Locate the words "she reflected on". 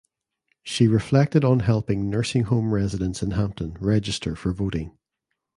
0.63-1.59